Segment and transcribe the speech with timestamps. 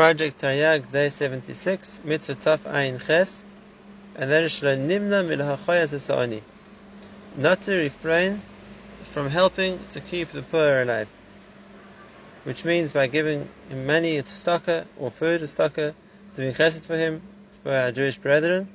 [0.00, 3.44] Project Taryag Day 76, Mitzvah Taf Ayin Ches,
[4.16, 6.40] and that is Shlo Nimna Milhachoyas.
[7.36, 8.40] Not to refrain
[9.02, 11.06] from helping to keep the poor alive.
[12.44, 15.92] Which means by giving him money, it's tzedakah, or food, it's tzedakah,
[16.34, 17.20] doing chesed for him,
[17.62, 18.68] for our Jewish brethren.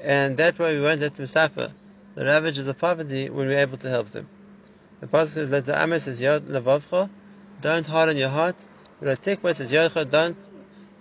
[0.00, 1.70] And that way we won't let them suffer
[2.14, 4.26] the ravages of poverty when we're able to help them.
[5.00, 7.10] The Pasuk says, Let the Amos says, Yod Levavcha,
[7.60, 8.56] don't harden your heart.
[9.00, 10.36] Tikva says, Yodcha, don't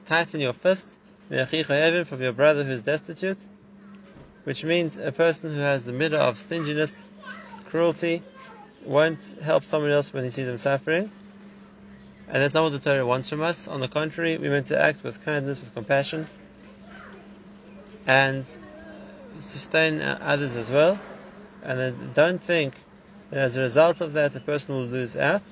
[0.06, 0.98] tighten your fist.
[1.30, 3.46] From your brother who is destitute.
[4.46, 7.04] Which means a person who has the middle of stinginess,
[7.66, 8.24] cruelty,
[8.86, 11.12] won't help someone else when he sees them suffering.
[12.30, 13.68] And that's not what the Torah wants from us.
[13.68, 16.28] On the contrary, we're meant to act with kindness, with compassion,
[18.06, 18.46] and
[19.40, 20.98] sustain others as well.
[21.64, 22.76] And then don't think
[23.32, 25.44] that as a result of that, a person will lose out.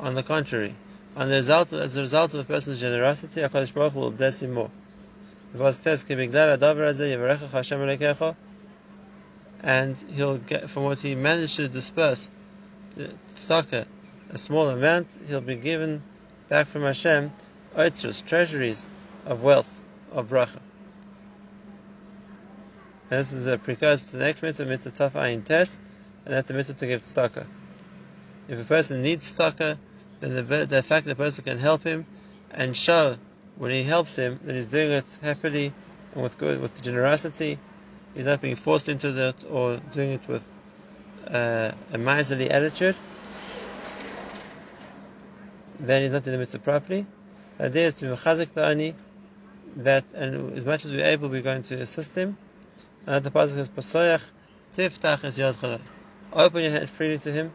[0.00, 0.74] On the contrary,
[1.14, 4.42] on the result, as a result of a person's generosity, HaKadosh Baruch Hu will bless
[4.42, 4.70] him more.
[5.54, 6.04] The says,
[9.64, 12.30] and he'll get from what he managed to disperse,
[13.36, 13.86] tzedakah,
[14.30, 16.02] a small amount, he'll be given
[16.48, 17.32] back from Hashem,
[17.76, 18.88] oitzrus, treasuries
[19.26, 19.68] of wealth,
[20.10, 20.60] of bracha.
[23.10, 25.78] And this is a precursor to the next mitzvah, mitzvah taf ayin tes,
[26.24, 27.46] and that's a mitzvah to give tzedakah.
[28.48, 29.76] If a person needs tzedakah,
[30.22, 32.06] then the, the fact that the person can help him
[32.52, 33.16] and show
[33.56, 35.72] when he helps him that he's doing it happily
[36.14, 37.58] and with good, with generosity,
[38.14, 40.46] he's not being forced into that or doing it with
[41.28, 42.96] uh, a miserly attitude,
[45.80, 47.04] then he's not doing the mitzvah properly.
[47.58, 48.94] The idea is to mechazik the ani,
[49.76, 52.36] that and as much as we're able, we're going to assist him.
[53.06, 54.22] And the pasuk says, "Pasoyach
[54.74, 55.80] tiftach es yad
[56.32, 57.52] Open your hand freely to him,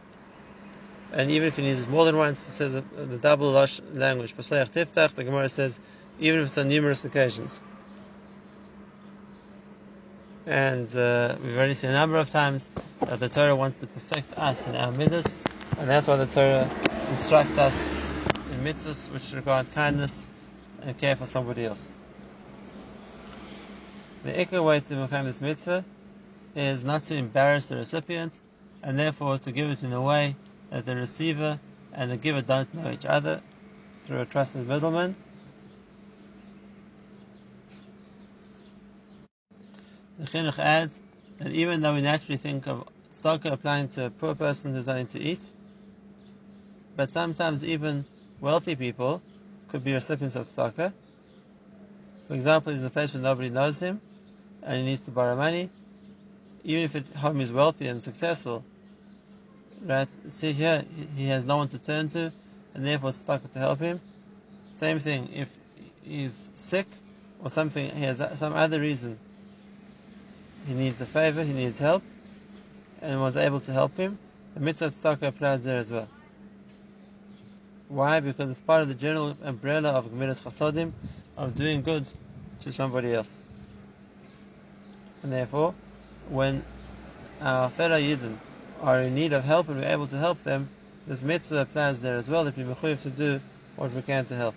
[1.12, 4.34] and even if he needs more than once, it says the double lush language.
[4.34, 5.14] Tiftach.
[5.14, 5.80] The Gemara says,
[6.20, 7.62] even if it's on numerous occasions.
[10.46, 12.70] And uh, we've already seen a number of times
[13.00, 15.36] that the Torah wants to perfect us in our midas,
[15.78, 16.68] and that's why the Torah
[17.10, 17.90] instructs us
[18.52, 20.26] in mitzvahs which regard kindness
[20.82, 21.92] and care for somebody else.
[24.24, 25.84] The ikka way to become this mitzvah
[26.56, 28.40] is not to embarrass the recipient,
[28.82, 30.34] and therefore to give it in a way
[30.70, 31.58] that the receiver
[31.92, 33.40] and the giver don't know each other
[34.04, 35.14] through a trusted middleman.
[40.18, 41.00] The chinuch adds
[41.38, 45.06] that even though we naturally think of tzedakah applying to a poor person who's nothing
[45.08, 45.44] to eat,
[46.96, 48.04] but sometimes even
[48.40, 49.22] wealthy people
[49.68, 50.92] could be recipients of tzedakah.
[52.26, 54.00] For example, there's a place where nobody knows him,
[54.62, 55.70] and he needs to borrow money,
[56.64, 58.64] even if home is wealthy and successful,
[59.82, 60.08] right?
[60.28, 60.84] See here,
[61.16, 62.32] he has no one to turn to,
[62.74, 64.00] and therefore stuck to help him.
[64.74, 65.56] Same thing, if
[66.04, 66.86] he's sick
[67.42, 69.18] or something, he has some other reason,
[70.66, 72.02] he needs a favor, he needs help,
[73.00, 74.18] and one's able to help him,
[74.54, 76.08] the mitzvah tzedakah applies there as well.
[77.88, 78.20] Why?
[78.20, 80.92] Because it's part of the general umbrella of Gemilas Chasodim,
[81.36, 82.10] of doing good
[82.60, 83.42] to somebody else.
[85.22, 85.74] And therefore,
[86.28, 86.64] when
[87.40, 88.36] our fellow Yidden
[88.80, 90.68] are in need of help and we're able to help them,
[91.06, 93.40] this mitzvah applies there as well, that we mechuyev to do
[93.76, 94.54] what we can to help.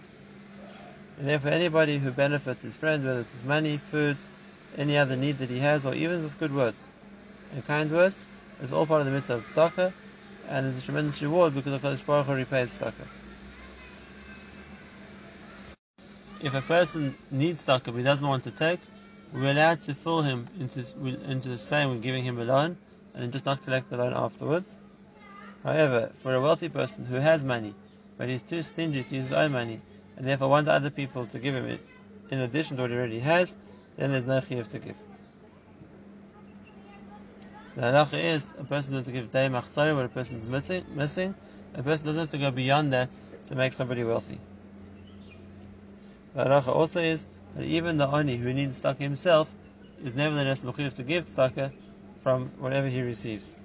[1.18, 4.18] And therefore, anybody who benefits his friend, whether it's money, food,
[4.78, 6.88] any other need that he has, or even with good words
[7.54, 8.26] and kind words,
[8.62, 9.94] is all part of the mitzvah of tzedakah,
[10.50, 13.08] and it's a tremendous reward because the Kodesh Baruch Hu repays tzedakah.
[16.42, 18.80] If a person needs tzedakah but he doesn't want to take,
[19.34, 20.84] we're allowed to fool him into
[21.26, 22.76] into saying we're giving him a loan
[23.13, 24.77] and just not collect the loan afterwards.
[25.63, 27.75] However, for a wealthy person who has money,
[28.17, 29.81] but he's too stingy to use his own money,
[30.17, 31.81] and therefore wants other people to give him it
[32.29, 33.57] in addition to what he already has,
[33.97, 34.95] then there's no chiyuv to give.
[37.75, 40.47] The halacha is a person doesn't have to give day machzari when a person is
[40.47, 41.35] missing.
[41.73, 43.09] A person doesn't have to go beyond that
[43.45, 44.39] to make somebody wealthy.
[46.34, 47.25] The halacha also is
[47.55, 49.53] that even the oni who needs tzedakah himself
[50.03, 51.72] is nevertheless mechuyev to give tzedakah
[52.22, 53.58] from whatever he receives.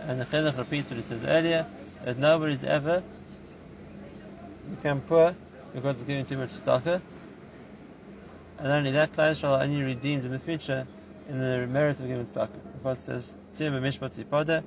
[0.00, 1.66] And the chinuch repeats what he says earlier
[2.04, 3.02] that nobody's ever
[4.70, 5.34] become poor
[5.74, 7.00] because of giving too much tzedakah.
[8.58, 10.86] And only that, Yisrael are only redeemed in the future
[11.28, 12.52] in the merit of giving tzedakah.
[12.74, 14.64] The Prophet says, "Tzion b'mishpat b'tzedakah."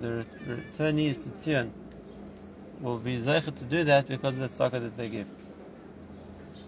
[0.00, 1.70] The returnees to Tzion
[2.80, 5.26] will be zeichet to do that because of the tzedakah that they give.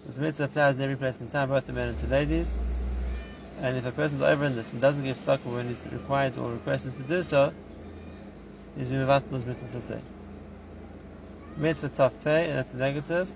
[0.05, 2.57] This mitzvah applies in every place in time, both to men and to ladies.
[3.61, 6.51] And if a person's over in this and doesn't give tzedakah when he's required or
[6.51, 7.53] requested to do so,
[8.77, 10.01] he's been mevatel his mitzvah say.
[11.57, 13.31] mitzvah taf pei, and that's a negative,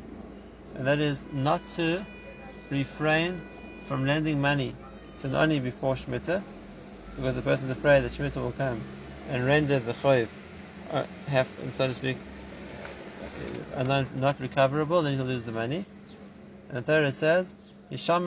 [0.76, 2.06] and that is not to
[2.70, 3.42] refrain
[3.84, 4.76] from lending money
[5.20, 6.44] to an oni before Shemitah,
[7.16, 8.84] because the person is afraid that Shemitah will come
[9.30, 10.28] and render the choiv,
[10.90, 12.18] uh, have, so to speak,
[13.76, 15.86] uh, not, not recoverable, then he'll lose the money.
[16.70, 17.58] And the Torah says,
[17.92, 18.26] Yisham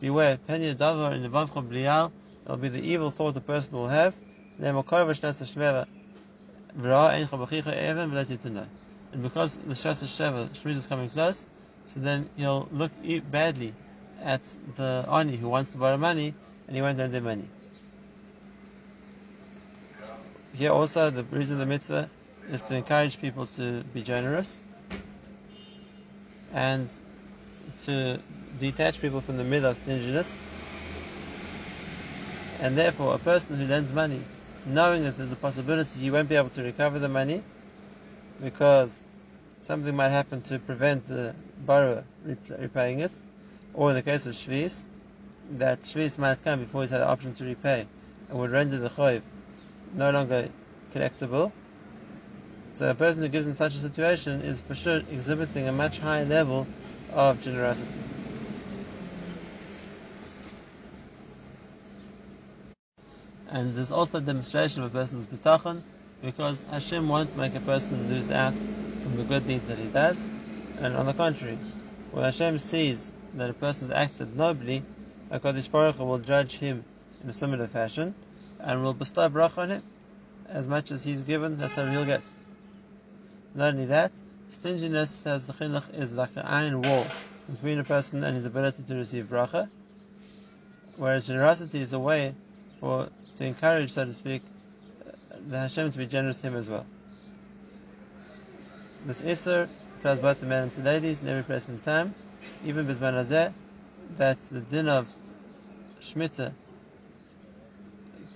[0.00, 2.10] beware, penya davar in the vavcha blial,
[2.44, 4.14] it'll be the evil thought the person will have,
[4.62, 4.74] and
[9.22, 11.46] because the Shas Sheva, Shmita is coming close,
[11.86, 12.92] so then he'll look
[13.30, 13.74] badly
[14.22, 14.42] at
[14.76, 16.34] the ani who wants to borrow money,
[16.66, 17.48] and he won't lend him money.
[20.52, 22.10] Here also, the reason the mitzvah
[22.50, 24.60] is to encourage people to be generous
[26.52, 26.88] and
[27.84, 28.20] to
[28.60, 30.38] detach people from the myth of stinginess.
[32.58, 34.20] And therefore, a person who lends money,
[34.66, 37.42] knowing that there's a possibility he won't be able to recover the money
[38.42, 39.04] because
[39.62, 41.34] something might happen to prevent the
[41.66, 43.20] borrower repaying it,
[43.74, 44.86] or in the case of Shvis,
[45.52, 47.86] that Shvis might come before he's had an option to repay
[48.28, 49.22] and would render the Choiv
[49.94, 50.48] no longer
[50.94, 51.52] collectible.
[52.72, 55.98] So a person who gives in such a situation is for sure exhibiting a much
[55.98, 56.66] higher level
[57.10, 58.00] of generosity.
[63.52, 65.82] And there's also a demonstration of a person's bitachon,
[66.22, 68.54] because Hashem won't make a person lose out
[69.00, 70.28] from the good deeds that he does.
[70.76, 71.58] And on the contrary,
[72.12, 74.84] when Hashem sees that a person has acted nobly,
[75.32, 76.84] HaKadosh Baruch Hu will judge him
[77.22, 78.14] in a similar fashion
[78.60, 79.82] and will bestow bracha on him.
[80.48, 82.22] As much as he's given, that's how he'll get.
[83.54, 84.12] Not only that,
[84.48, 87.06] stinginess, says the chinuch, is like an iron wall
[87.50, 89.68] between a person and his ability to receive bracha,
[90.96, 92.34] whereas generosity is a way
[92.80, 93.08] for
[93.40, 94.42] to encourage, so to speak,
[95.48, 96.84] the Hashem to be generous to him as well.
[99.06, 99.66] This Isser
[99.98, 102.14] applies both to men and to ladies in every place and time,
[102.66, 103.50] even Bizman Hazeh,
[104.18, 105.08] that the din of
[106.02, 106.52] Shemitah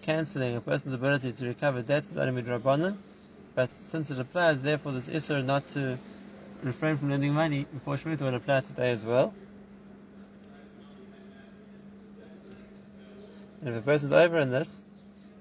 [0.00, 2.96] cancelling a person's ability to recover debts is only midrabanan,
[3.54, 5.98] but since it applies, therefore this Isser not to
[6.62, 9.34] refrain from lending money before Shemitah will apply today as well.
[13.60, 14.82] And if a person's over in this,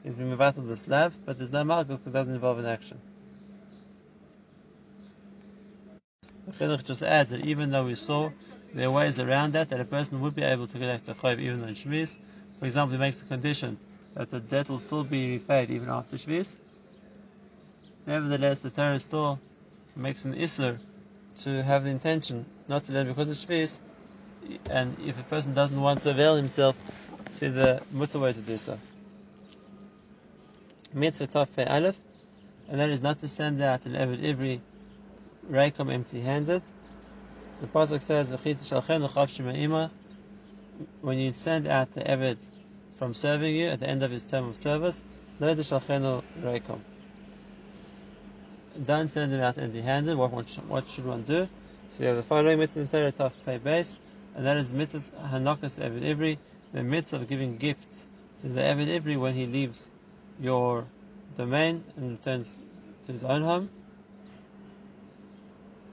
[0.03, 2.99] he's been mivatal the slav, but there's no malchus because it doesn't involve an action.
[6.45, 8.31] The Chinuch just adds that even though we saw
[8.73, 11.39] there are ways around that, that a person would be able to collect a chayv
[11.39, 12.17] even on Shvis.
[12.59, 13.77] For example, he makes a condition
[14.15, 16.57] that the debt will still be repaid even after Shvis.
[18.05, 19.39] Nevertheless, the Torah still
[19.95, 20.79] makes an Isser
[21.37, 23.79] to have the intention not to lend because of Shvis,
[24.69, 26.75] and if a person doesn't want to avail himself
[27.37, 28.77] to the mutter way to do so
[30.93, 31.97] mitzvah taf pei aleph,
[32.69, 34.59] and that is not to send out an Eved Ivri
[35.49, 36.61] Reikom empty-handed.
[37.61, 38.31] The pasuk says,
[41.01, 42.45] When you send out the Eved
[42.95, 45.03] from serving you at the end of his term of service,
[45.39, 46.79] Reikom.
[48.85, 50.17] Don't send him out empty-handed.
[50.17, 51.47] What, what should one do?
[51.89, 53.99] So we have the following mitzvah in Torah Taf Pei Beis,
[54.35, 56.37] and that is mitzvah Hanakas Eved Ivri,
[56.71, 58.07] the mitzvah of giving gifts
[58.39, 59.91] to the Eved Ivri when he leaves
[60.39, 60.85] your
[61.35, 62.59] domain and returns
[63.05, 63.69] to his own home.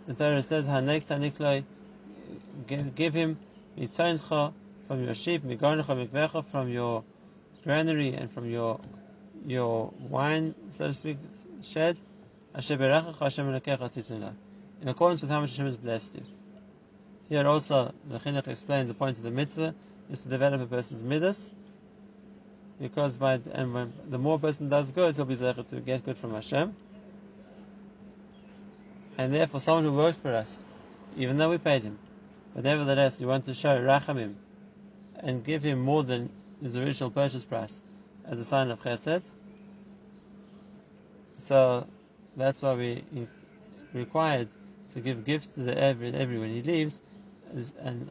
[0.07, 1.65] The Torah says, Hanek tanikloi,
[2.95, 3.39] give, him
[3.79, 4.53] mitoncha
[4.89, 7.05] from your sheep, migarnecha mikvecha from your
[7.63, 8.81] granary and from your
[9.47, 11.17] your wine, so to speak,
[11.63, 11.99] shed,
[12.55, 14.35] Hashem tituna,
[14.83, 16.23] in accordance with how much Hashem has blessed you.
[17.29, 19.75] Here also, the Chinuch explains the point of the mitzvah
[20.11, 21.51] is to develop a person's midas,
[22.81, 26.17] because by and when the more person does good, he'll be zeichet to get good
[26.17, 26.75] from Hashem.
[29.19, 30.61] And therefore, someone who works for us,
[31.17, 31.99] even though we paid him,
[32.55, 34.35] but nevertheless, we want to show rachamim
[35.17, 36.31] and give him more than
[36.63, 37.79] his original purchase price
[38.25, 39.29] as a sign of chesed.
[41.37, 41.87] So
[42.37, 43.05] that's why we
[43.93, 44.49] required
[44.95, 47.03] to give gifts to the every everyone he leaves,
[47.83, 48.11] and,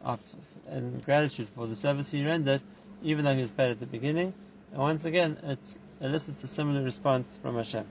[0.68, 2.62] and gratitude for the service he rendered,
[3.02, 4.34] even though he was paid at the beginning.
[4.72, 7.86] And once again, it elicits a similar response from Hashem.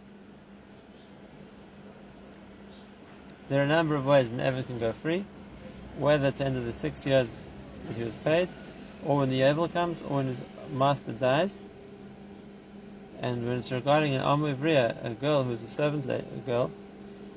[3.48, 5.24] There are a number of ways an Eved can go free,
[5.96, 7.48] whether at the end of the six years
[7.86, 8.48] that he was paid,
[9.02, 11.62] or when the Yovel comes, or when his master dies.
[13.20, 16.70] And when it's regarding an Amu a girl who's a servant a girl,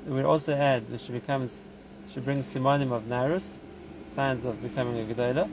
[0.05, 1.63] we also add that she becomes,
[2.09, 3.57] she brings simonim of narus,
[4.13, 5.49] signs of becoming a gedola.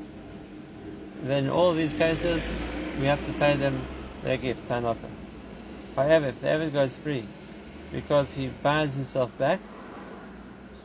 [1.23, 2.51] Then in all these cases,
[2.99, 3.87] we have to pay them
[4.23, 5.09] their gift, Tanaka.
[5.97, 7.25] However, if the Eved goes free
[7.93, 9.61] because he buys himself back,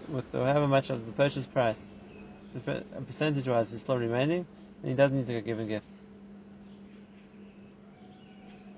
[0.07, 1.89] with however much of the purchase price,
[2.53, 4.45] the percentage wise is still remaining,
[4.81, 6.05] then he doesn't need to go giving gifts.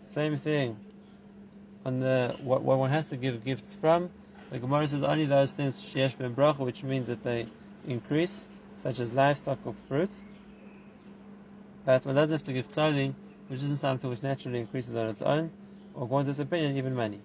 [0.07, 0.77] Same thing
[1.85, 4.09] on the what, what one has to give gifts from.
[4.51, 7.47] The Gemara says only those things sheyesh ben bracha, which means that they
[7.87, 10.11] increase, such as livestock or fruit.
[11.85, 13.15] But one doesn't have to give clothing,
[13.47, 15.51] which isn't something which naturally increases on its own,
[15.93, 17.19] or according to this opinion, even money.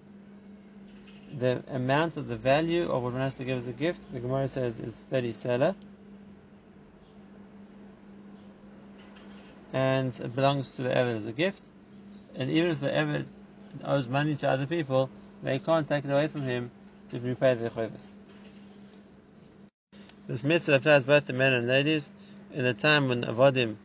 [1.38, 4.20] The amount of the value of what one has to give as a gift, the
[4.20, 5.76] Gemara says, is 30 selah.
[9.72, 11.68] And it belongs to the Eved as a gift.
[12.34, 13.26] And even if the Eved
[13.84, 15.08] owes money to other people,
[15.42, 16.70] they can't take it away from him
[17.10, 18.08] to repay their chayvus.
[20.26, 22.10] This mitzvah applies both to men and ladies
[22.52, 23.76] in the time when avodim,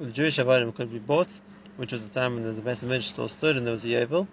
[0.00, 1.40] the Jewish avodim could be bought,
[1.76, 3.84] which was the time when there was a Beis Hamikdash still stood and there was
[3.84, 4.28] a Yovel.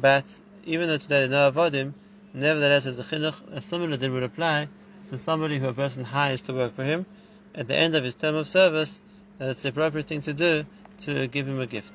[0.00, 0.26] But
[0.64, 1.94] even though today there are no avodim,
[2.34, 4.68] nevertheless as a chinuch, a similar thing would apply
[5.08, 7.06] to somebody who a person hires to work for him.
[7.54, 9.00] At the end of his term of service,
[9.38, 10.64] that it's the appropriate thing to do
[10.98, 11.92] to give him a gift.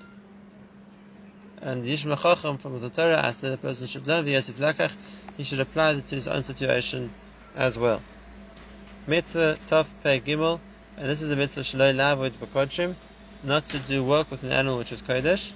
[1.62, 5.38] And Yishma Chacham from the Torah asked that the person should learn the Yosef Lakach,
[5.38, 7.12] he should apply it to his own situation
[7.56, 8.02] as well.
[9.08, 10.60] Mitzvah Tov Pei Gimel,
[10.98, 12.96] and this is a mitzvah Shaloi Lavod B'Kodshim,
[13.44, 15.52] not to do work with an animal which is Kodesh.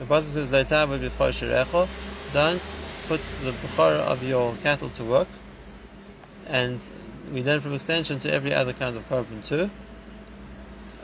[0.00, 1.88] The Pasuk says Lo Tavod B'Chor Shirecho,
[2.32, 2.62] don't
[3.06, 5.28] put the B'chor of your cattle to work,
[6.48, 6.80] and
[7.32, 9.70] we learn from extension to every other kind of korban too.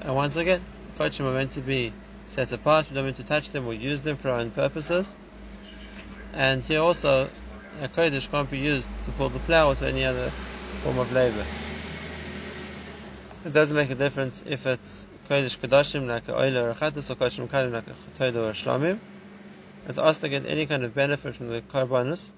[0.02, 0.64] And once again,
[0.98, 1.92] Kodshim are meant to be
[2.26, 5.14] set apart, we don't mean to touch them or use them for our own purposes.
[6.34, 7.30] And here also,
[7.80, 10.32] a Kodesh can't be used to pull the plow or to any other
[10.82, 11.46] form of labor.
[13.42, 16.74] It doesn't make a difference if it's Kodesh Kodashim like a oil or a or
[16.74, 18.98] Kodesh Kalim like a chatoid or a shlamim.
[19.88, 22.32] It's asked to get any kind of benefit from the korbanos.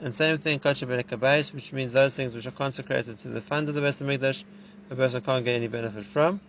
[0.00, 3.68] And same thing, Kodesh Ben which means those things which are consecrated to the fund
[3.68, 4.42] of the Beis Hamikdash,
[4.88, 6.40] the person can't get any benefit from.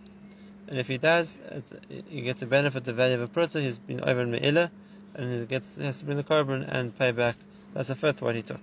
[0.66, 1.38] And if he does,
[2.08, 4.70] he gets a benefit, the value of a pruta, he's been over in Me'ilah,
[5.14, 7.36] and he gets, has to bring the korban and pay back,
[7.74, 8.60] that's a fifth what he took.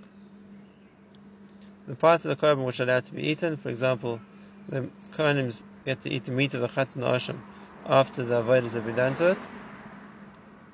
[1.90, 4.22] The parts of the korban which are allowed to be eaten, for example,
[4.70, 7.40] the kohanim get to eat the meat of the chatz and asham
[7.84, 9.48] after the avodas have been done to it.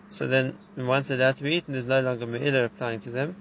[0.10, 3.38] So then, once they're allowed to be eaten, there's no longer me'ilah applying to them.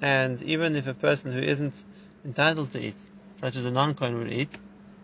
[0.00, 1.84] And even if a person who isn't
[2.24, 4.56] entitled to eat, such as a non-kohen would eat,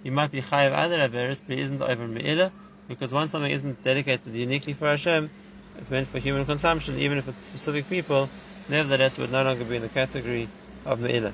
[0.05, 2.53] he might be chayav other averis, but he isn't over me'ilah,
[2.87, 5.29] because once something isn't dedicated uniquely for Hashem,
[5.75, 8.31] it's meant for human consumption, even if it's specific people,
[8.68, 10.49] nevertheless would no longer be in the category
[10.85, 11.33] of me'ilah.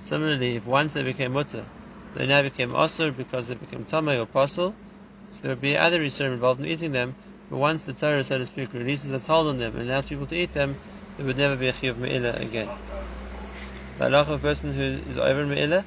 [0.00, 1.64] Similarly, if once they became mutter,
[2.14, 4.74] they now became osur because they became tamay or pasul,
[5.30, 7.14] so there would be other Yisurim involved in eating them,
[7.50, 10.26] but once the Torah, so to speak, releases its hold on them and allows people
[10.26, 10.78] to eat them,
[11.16, 12.68] there would never be a chiyuv me'ilah again.
[13.98, 15.84] The halach of a person who is over me'ilah,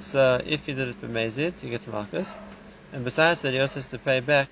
[0.00, 2.34] so if he did it b'mezid, he gets malchus,
[2.92, 4.48] and besides that, he also has to pay back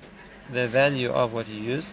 [0.52, 1.92] the value of what he used.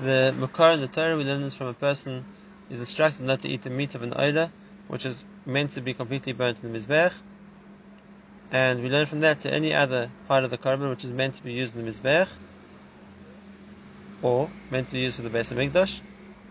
[0.00, 2.24] The makar in the Torah we learn this from a person
[2.70, 4.50] is instructed not to eat the meat of an oila,
[4.88, 7.12] which is meant to be completely burnt in the mizbech,
[8.52, 11.34] and we learn from that to any other part of the korban which is meant
[11.34, 12.28] to be used in the mizbech,
[14.22, 16.00] or meant to be used for the Beis Mikdash.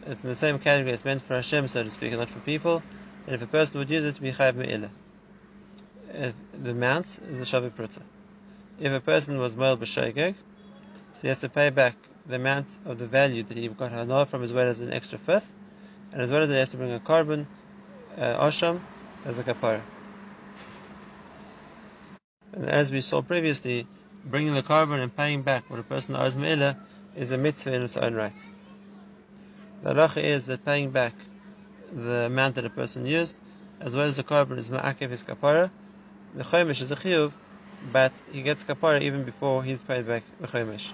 [0.06, 0.94] It's in the same category.
[0.94, 2.84] It's meant for Hashem, so to speak, and not for people.
[3.26, 4.90] And if a person would use it to be chayav me'ilah,
[6.64, 8.02] the amount is the shavu pruta.
[8.80, 10.36] If a person was moel b'shoigeg,
[11.14, 11.96] so he has to pay back
[12.26, 15.18] the amount of the value that he got hanoah from as well as an extra
[15.18, 15.52] fifth,
[16.14, 17.46] and as well as he has to bring a korban,
[18.18, 18.52] uh,
[19.26, 19.82] as a kapara.
[22.54, 23.86] And as we saw previously,
[24.24, 26.78] bringing the korban and paying back what a person owes me'ilah
[27.18, 28.46] is a mitzvah in its own right.
[29.84, 31.14] The halacha is that paying back
[31.92, 33.36] the amount that a person used,
[33.82, 35.70] as well as the korban, is ma'akev his kapara.
[36.34, 37.34] The chomish is a chiyuv,
[37.84, 40.92] but he gets kapara even before he's paid back the chomish.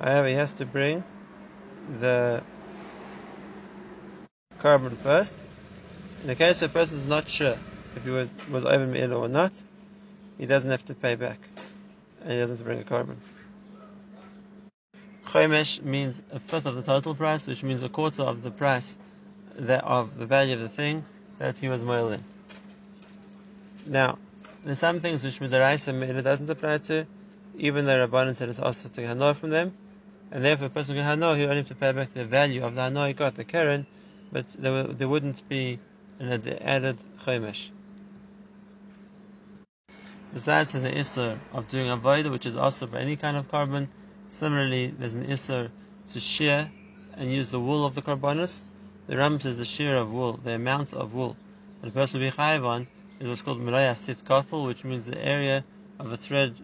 [0.00, 1.04] However, he has to bring
[2.00, 2.42] the
[4.58, 5.34] korban first.
[6.22, 7.56] In the case of a person is not sure
[7.94, 9.52] if he was, was over me'ilah or not,
[10.38, 11.38] he doesn't have to pay back,
[12.22, 13.16] and he doesn't have to bring a korban.
[15.26, 18.96] Chomesh means a fifth of the total price, which means a quarter of the price
[19.56, 21.04] that of the value of the thing
[21.38, 22.16] that he was moil.
[23.86, 24.18] Now,
[24.66, 27.06] there's some things which Midaraisa Meila doesn't apply to,
[27.56, 29.72] even though Rabbanan said it's also to Hanoah from them,
[30.32, 32.74] and therefore a person can Hanoah, he only have to pay back the value of
[32.74, 33.86] the Hanoah he got, the Karen,
[34.32, 35.78] but there, there wouldn't be
[36.18, 36.30] an
[36.60, 37.70] added Chomesh.
[40.34, 43.86] Besides the Isser of doing Avodah, which is also by any kind of korban,
[44.30, 45.70] similarly, there's an Isser
[46.08, 46.70] to shear
[47.16, 48.64] and use the wool of the carbonus.
[49.06, 51.36] The Ram says the shear of wool, the amount of wool
[51.80, 55.06] that a person will be chayiv on, is what's called Meraya Sit Kafel, which means
[55.06, 55.64] the area
[55.98, 56.54] of a thread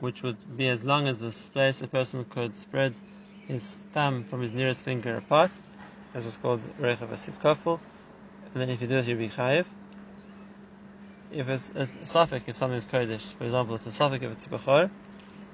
[0.00, 2.94] which would be as long as the space a person could spread
[3.46, 5.50] his thumb from his nearest finger apart.
[6.12, 7.80] That's what's called Reichav Asit Kafel.
[8.52, 9.66] And then if you do it, you'll be chayiv.
[11.30, 14.32] If it's, it's a suffix, if something is Kodesh, for example, it's a suffix if
[14.32, 14.90] it's Bechor,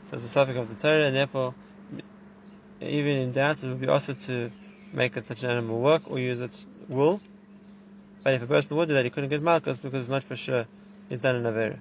[0.07, 1.55] so it's a suffix of the Torah, and therefore,
[2.81, 4.51] even in doubt, it would be also to
[4.93, 7.21] make it such an animal work or use its wool.
[8.25, 10.35] But if a person would do that, he couldn't get Malchus because it's not for
[10.35, 10.67] sure
[11.11, 11.79] he's done an Avera.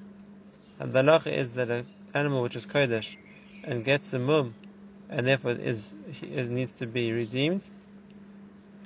[0.78, 3.16] And the law is that an animal which is Kodesh
[3.64, 4.54] and gets a mum
[5.10, 7.68] and therefore is, it needs to be redeemed,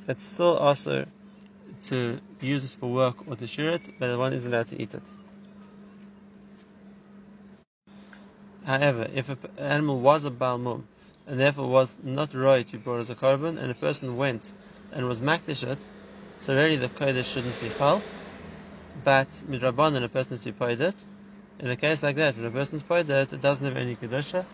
[0.08, 1.08] it's still also
[1.86, 4.94] to use it for work or to shear it, but one is allowed to eat
[4.94, 5.14] it.
[8.66, 10.84] However, if an animal was a balmum
[11.26, 14.54] and therefore was not right to be brought as a korban, and a person went
[14.92, 15.86] and was makdish it,
[16.48, 18.02] so really the kodesh shouldn't be chal,
[19.04, 21.06] but midrabanan a person is to it.
[21.60, 24.46] In a case like that, when a person is paid it, doesn't have any kedusha,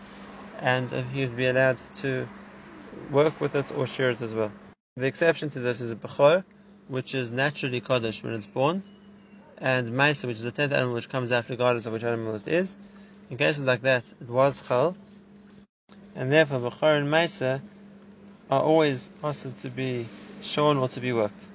[0.58, 2.28] and he would be allowed to
[3.12, 4.50] work with it or share it as well.
[4.96, 6.42] The exception to this is a bechor,
[6.88, 8.82] which is naturally Kaddish when it's born,
[9.58, 12.48] and Maisa, which is the tenth animal which comes out regardless of which animal it
[12.48, 12.76] is.
[13.30, 14.96] In cases like that, it was Chal,
[16.16, 17.60] and therefore Bechor and Maisa
[18.50, 20.06] are always also to be
[20.42, 21.50] shown or to be worked.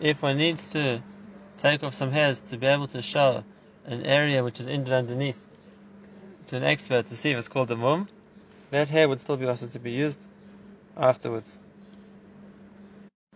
[0.00, 1.02] If one needs to
[1.58, 3.44] take off some hairs to be able to show
[3.84, 5.46] an area which is injured underneath
[6.46, 8.08] to an expert to see if it's called a mum,
[8.70, 10.18] that hair would still be also to be used
[10.96, 11.60] afterwards.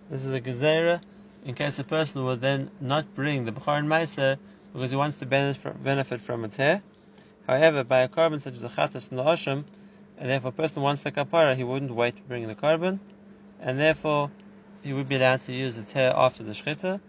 [0.09, 1.03] This is a gezerah
[1.45, 4.39] in case a person will then not bring the Bechor and Meiser
[4.73, 6.83] because he wants to benefit from its hair.
[7.47, 9.65] However, by a korban such as a Chatas and the Osham,
[10.17, 13.01] and therefore a person wants the kapara, he wouldn't wait to bring the korban,
[13.61, 14.31] and therefore
[14.85, 17.01] he would be allowed to use its hair after the Shchita.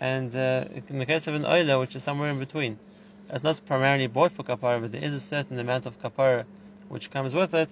[0.00, 2.78] And uh, in the case of an Oila, which is somewhere in between,
[3.30, 6.44] it's not primarily bought for kapara, but there is a certain amount of kapara
[6.88, 7.70] which comes with it,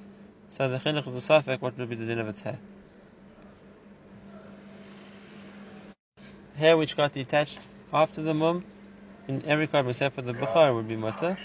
[0.49, 2.59] so the chinuch is a suffix, what would be the din of its hair?
[6.57, 7.59] hair which got detached
[7.93, 8.65] after the mum,
[9.29, 11.37] in every korban except for the bechor would be mutter.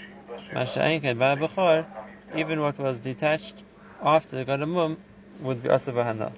[0.52, 1.86] Masha'inkan by bechor,
[2.34, 3.54] even what was detached
[4.02, 4.96] after it got a mum
[5.40, 6.32] would be asavahana.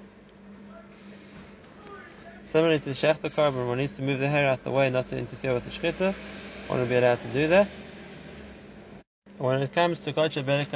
[2.51, 5.07] Similarly to the shechta korban, one needs to move the hair out the way not
[5.07, 6.13] to interfere with the shchita.
[6.67, 7.69] One will be allowed to do that.
[9.37, 10.69] When it comes to kocha berek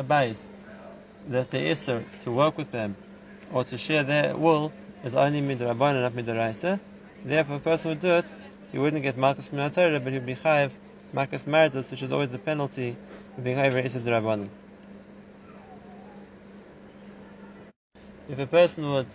[1.27, 2.95] that the isser to work with them
[3.51, 4.71] or to share their wool
[5.03, 6.79] is only midrabban and not midraisa.
[7.25, 8.25] Therefore, a person would do it,
[8.71, 10.71] he wouldn't get Malkus Minatara, but he would be Chayiv
[11.13, 12.95] Malkus Meritus, which is always the penalty
[13.37, 14.47] of being Chayiv Isad Rabbanim.
[18.29, 19.07] If a person would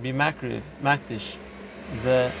[0.00, 1.38] be makriv, makdish,
[1.88, 2.32] the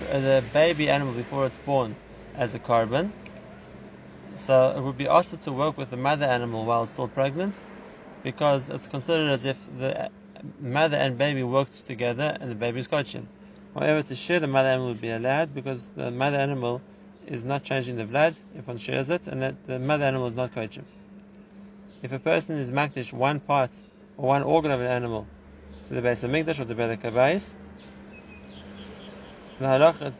[0.00, 1.96] the baby animal before it's born
[2.34, 3.12] as a korban,
[4.36, 7.60] so it would be also to work with the mother animal while it's still pregnant,
[8.22, 10.10] because it's considered as if the
[10.60, 13.26] mother and baby worked together and the baby is coaching.
[13.74, 16.82] However, to share the mother animal would be allowed because the mother animal
[17.26, 20.34] is not changing the blood if one shares it, and that the mother animal is
[20.34, 20.84] not kochim.
[22.02, 23.70] If a person is makdish one part
[24.16, 25.26] or one organ of an animal
[25.88, 27.54] to the base of mikdash or the Bedek Kabayis,
[29.60, 30.14] the halach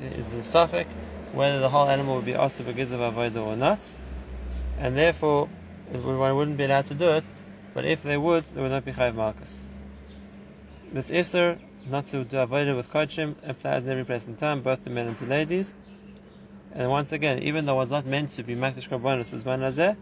[0.00, 0.88] is a suffix
[1.32, 3.78] whether the whole animal would be also for gizav avodah or not,
[4.78, 5.48] and therefore
[5.90, 7.24] one wouldn't be allowed to do it.
[7.74, 9.54] But if they would, they would not be chayv marcus.
[10.92, 11.58] This iser
[11.90, 15.16] not to do avodah with kochim applies in every place time, both to men and
[15.18, 15.74] to ladies.
[16.72, 19.96] And once again, even though it's not meant to be makdish karbonis b'zman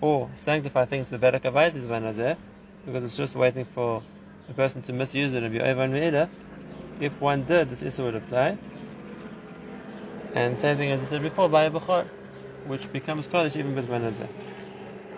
[0.00, 2.36] or sanctify things to better kavayis b'zman
[2.84, 4.02] because it's just waiting for
[4.48, 6.30] a person to misuse it and be over and
[7.00, 8.56] if one did, this issue would apply.
[10.34, 12.06] And same thing as I said before, by bechor,
[12.64, 14.28] which becomes kodesh even b'zman hazeh.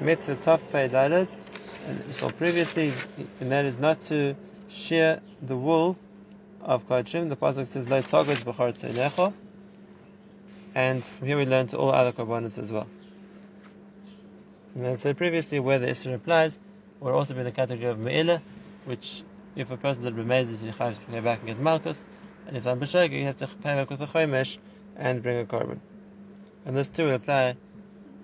[0.01, 1.27] Mitzvah tof pei
[2.13, 2.93] saw previously,
[3.41, 4.37] and that is not to
[4.69, 5.97] shear the wool
[6.63, 7.29] of Kodshim.
[7.29, 9.33] The Pasuk says, Lo togod b'chor tzeinecho.
[10.75, 12.87] And from here we learn to all other carbonates as well.
[14.75, 16.61] And as I said previously, where the Isra applies,
[17.01, 18.41] will also be the category of Me'ila,
[18.85, 19.23] which
[19.57, 22.05] if a person did Remezes, you have to go back and get Malchus,
[22.47, 24.59] and if I'm B'shag, you have to pay back with a Chomesh
[24.97, 25.79] and bring a korban.
[26.67, 27.57] And this too will apply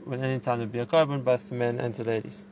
[0.04, 2.46] when any time there'll be a korban, both men and to ladies.